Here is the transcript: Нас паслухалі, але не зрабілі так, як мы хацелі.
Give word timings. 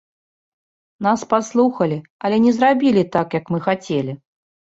Нас 1.07 1.21
паслухалі, 1.33 1.99
але 2.25 2.35
не 2.47 2.51
зрабілі 2.57 3.03
так, 3.19 3.39
як 3.41 3.53
мы 3.53 3.59
хацелі. 3.71 4.19